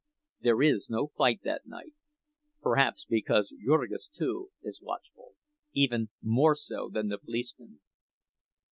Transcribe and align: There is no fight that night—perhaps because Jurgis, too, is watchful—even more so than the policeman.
There 0.39 0.63
is 0.63 0.89
no 0.89 1.11
fight 1.15 1.41
that 1.43 1.67
night—perhaps 1.67 3.05
because 3.05 3.53
Jurgis, 3.63 4.07
too, 4.09 4.49
is 4.63 4.81
watchful—even 4.81 6.09
more 6.23 6.55
so 6.55 6.89
than 6.91 7.09
the 7.09 7.19
policeman. 7.19 7.81